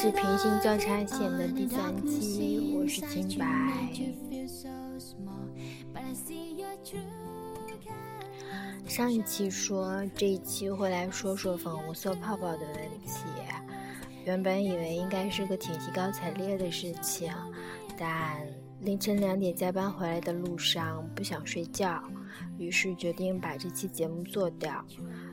[0.00, 3.44] 是平行交叉线的第三期，我是清白。
[8.86, 13.24] 上一期说这一期会来说说粉红色泡泡的问题，
[14.24, 17.32] 原本以为应该是个挺兴高采烈的事情，
[17.98, 18.46] 但
[18.78, 22.00] 凌晨两点加班回来的路上不想睡觉，
[22.56, 24.84] 于是决定把这期节目做掉。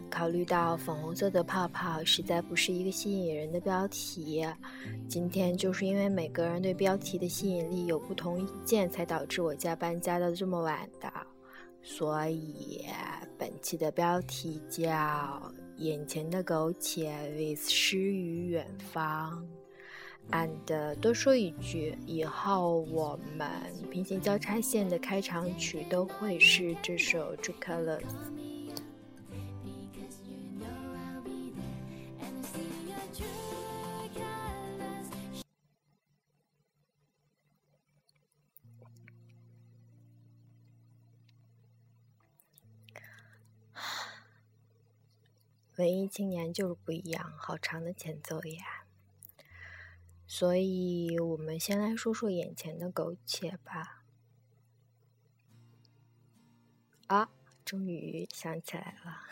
[0.10, 4.46] 考虑到粉红色的泡泡实在不是一个吸引人的标题，
[5.08, 11.12] 今天就是因为每个人对标题的吸引力有不同意见，才导致我加班加到这么晚的。
[11.82, 12.86] 所以
[13.38, 14.84] 本期的标题叫
[15.78, 19.44] 《眼前的苟且 with 诗与远方》。
[20.32, 23.48] and 多说一句，以后我们
[23.92, 28.00] 平行交叉线的开场曲都会是这首《True Colors》。
[45.78, 48.86] 文艺青年就是不一样，好长的前奏呀！
[50.28, 54.04] 所以我们先来说说眼前的苟且吧。
[57.08, 57.30] 啊，
[57.64, 59.28] 终于想起来了，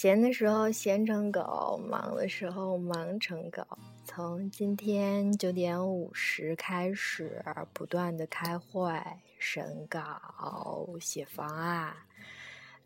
[0.00, 3.66] 闲的时候闲成狗，忙的时候忙成狗。
[4.04, 8.96] 从今天九点五十开始，不断的开会、
[9.40, 11.92] 审稿、写方案。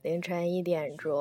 [0.00, 1.14] 凌晨一点钟，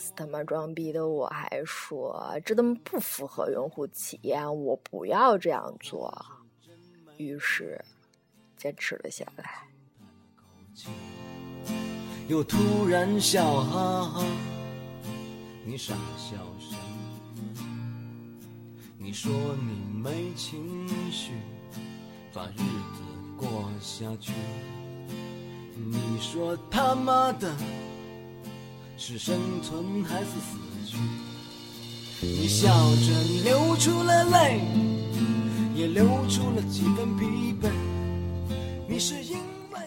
[0.00, 6.12] 死他妈装逼的我还说这他妈不符合用户体验，我不要这样做。
[7.18, 7.80] 于是
[8.56, 9.68] 坚持了下来。
[12.26, 14.24] 又突然笑哈哈，
[15.64, 17.64] 你傻笑什么？
[18.98, 19.32] 你说
[19.62, 21.32] 你没情绪，
[22.32, 23.02] 把日子
[23.36, 24.32] 过下去。
[25.76, 27.54] 你说他妈的。
[29.02, 30.98] 是生存还是死去？
[32.20, 34.60] 你笑着流出了泪，
[35.74, 37.70] 也流出了几分疲惫。
[38.86, 39.38] 你是因
[39.72, 39.80] 为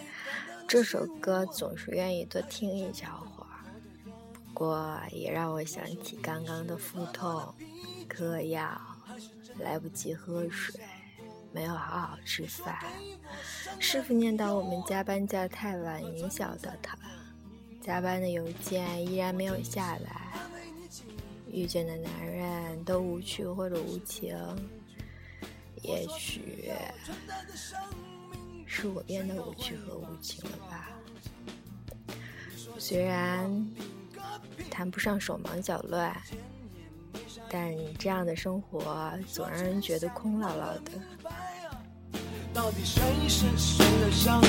[0.66, 3.43] 这首歌总是愿意多听一小会，
[4.54, 7.52] 过也让我想起刚刚的腹痛、
[8.08, 8.80] 嗑药、
[9.58, 10.80] 来不及喝水、
[11.52, 12.78] 没有好好吃饭。
[13.78, 16.96] 师傅念叨我们加班加太晚影响到他。
[17.82, 20.32] 加班的邮件依然没有下来，
[21.52, 24.34] 遇见的男人都无趣或者无情，
[25.82, 26.72] 也许
[28.64, 30.88] 是我变得无趣和无情了吧。
[32.78, 33.50] 虽然
[34.70, 36.14] 谈不上手忙脚乱，
[37.48, 40.90] 但这样的生活总让人觉得空落落的。
[42.52, 44.40] 到底谁是谁的伤？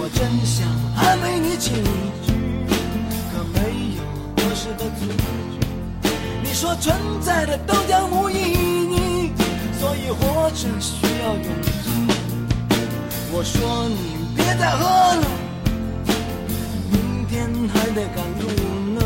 [0.00, 1.70] 我真想安慰你几
[2.24, 2.32] 句，
[3.32, 3.58] 可没
[3.96, 4.00] 有
[4.36, 5.58] 合适的字句。
[6.42, 9.32] 你说存在的都将无意义，
[9.80, 11.68] 所以活着需要勇气。
[13.30, 14.84] 我说你别再喝
[15.16, 15.22] 了，
[17.38, 18.48] 天还得赶路
[18.98, 19.00] 呢。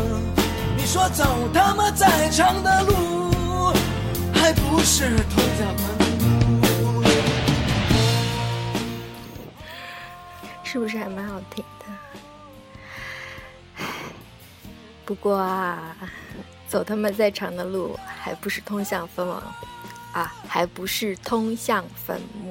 [0.75, 1.23] 你说走
[1.53, 3.71] 他妈再长的路，
[4.33, 5.83] 还不是头家门。
[10.63, 11.63] 是不是还蛮好听
[13.77, 13.85] 的？
[15.05, 15.95] 不过啊，
[16.67, 19.33] 走他妈再长的路，还不是通向坟墓
[20.13, 22.42] 啊，还不是通向坟墓。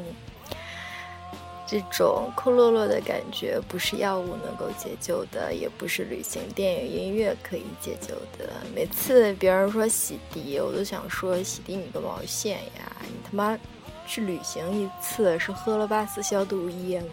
[1.73, 8.53] 这种空落落的感觉，不是药物能够解救的，也不是旅行、电影、音乐可以解救的。
[8.75, 12.95] 每次别人说洗涤，我都想说洗涤你个毛线呀！
[13.01, 13.59] 你他妈
[14.07, 17.07] 去旅行一次，是喝了八四消毒液吗？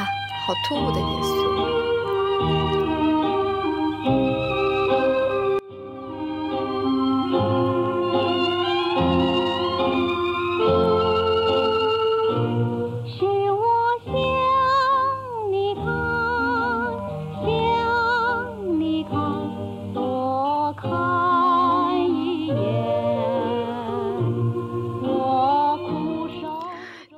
[0.00, 1.44] 好突兀的元素。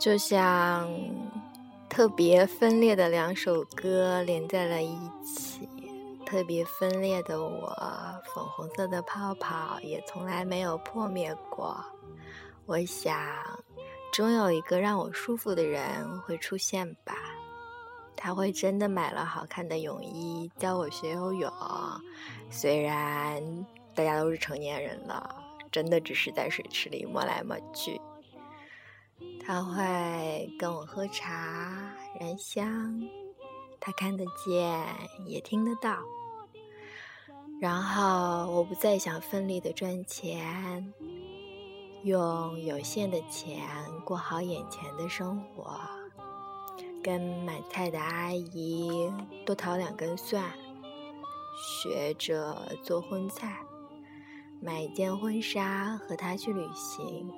[0.06, 0.88] 就像
[1.96, 5.66] 特别分裂的两首歌连在了一起，
[6.26, 7.74] 特别分裂的我，
[8.34, 11.82] 粉红色的泡泡也从来没有破灭过。
[12.66, 13.18] 我想，
[14.12, 17.14] 终有一个让我舒服的人会出现吧。
[18.14, 21.50] 他会真的买了好看的泳衣教我学游泳，
[22.50, 23.42] 虽然
[23.94, 25.34] 大家都是成年人了，
[25.72, 27.98] 真的只是在水池里摸来摸去。
[29.46, 33.00] 他会跟我喝茶，燃香，
[33.78, 34.84] 他看得见，
[35.24, 35.96] 也听得到。
[37.60, 40.92] 然后我不再想奋力的赚钱，
[42.02, 43.64] 用有限的钱
[44.04, 45.78] 过好眼前的生活，
[47.00, 49.12] 跟买菜的阿姨
[49.46, 50.42] 多淘两根蒜，
[51.56, 53.60] 学着做荤菜，
[54.60, 57.32] 买一件婚纱和他去旅行。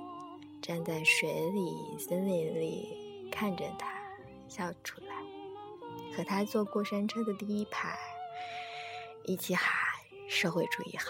[0.61, 3.89] 站在水里、森林里，看着他
[4.49, 5.15] 笑出来，
[6.17, 7.99] 和他坐过山车的第一排，
[9.25, 9.73] 一起喊
[10.29, 11.07] “社会主义好”。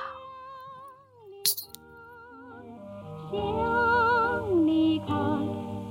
[3.33, 5.17] 向你看，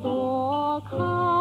[0.01, 1.37] 多看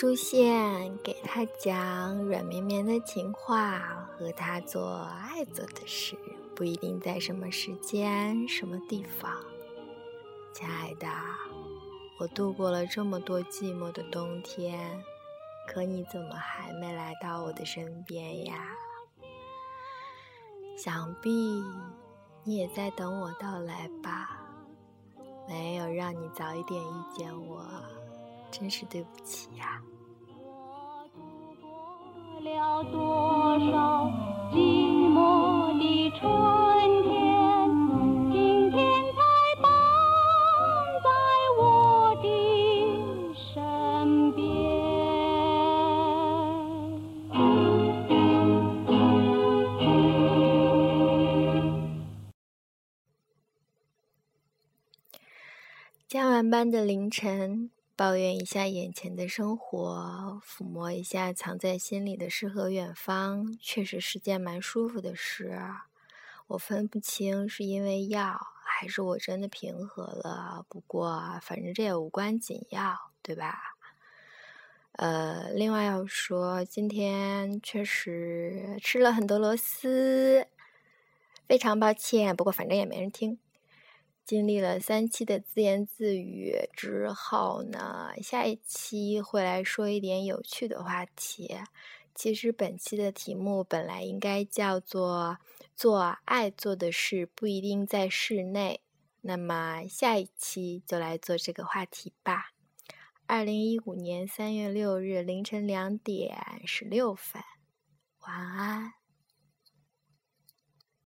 [0.00, 6.16] 出现，给他讲软绵绵的情话，和他做爱做的事，
[6.56, 9.30] 不一定在什么时间、什么地方。
[10.54, 11.06] 亲爱的，
[12.18, 15.04] 我度过了这么多寂寞的冬天，
[15.68, 18.68] 可你怎么还没来到我的身边呀？
[20.78, 21.30] 想必
[22.42, 24.46] 你也在等我到来吧？
[25.46, 27.66] 没有让你早一点遇见我。
[28.50, 29.80] 真是对不起呀！
[30.26, 31.20] 我度
[31.62, 34.10] 过了多少
[34.52, 34.56] 寂
[35.08, 36.22] 寞的春
[37.04, 37.10] 天，
[38.32, 38.78] 今天
[39.14, 39.18] 才
[39.62, 39.64] 伴
[41.02, 41.08] 在
[41.58, 41.60] 我
[42.22, 42.26] 的
[43.54, 44.40] 身边。
[56.08, 57.70] 加完班的凌晨。
[58.00, 65.60] 抱怨一下眼前的生活，抚摸一下藏在心里的诗和远方，确实是件蛮舒服的事。
[66.46, 70.64] 我分不清是因为药，还是我真的平和了。
[70.70, 73.76] 不过，反正这也无关紧要，对吧？
[74.92, 80.46] 呃，另外要说，今天确实吃了很多螺丝，
[81.46, 82.34] 非常抱歉。
[82.34, 83.38] 不过，反正也没人听。
[84.30, 91.56] 经历了三期的自言自语之后呢，下一期会来说一点有趣的话题。
[92.14, 95.38] 其实本期的题目本来应该叫做
[95.74, 98.82] “做爱做的事不一定在室内”，
[99.22, 102.52] 那么下一期就来做这个话题吧。
[103.26, 107.42] 二零一五年三月六日凌晨两点十六分，
[108.20, 108.99] 晚安。